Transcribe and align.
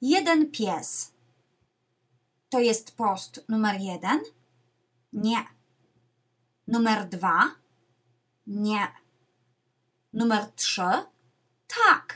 jeden 0.00 0.50
pies. 0.50 1.12
To 2.48 2.60
jest 2.60 2.96
post 2.96 3.44
numer 3.48 3.80
jeden? 3.80 4.20
Nie. 5.12 5.44
Numer 6.66 7.08
dwa? 7.08 7.54
Nie. 8.46 8.88
Numer 10.12 10.52
trzy? 10.56 11.06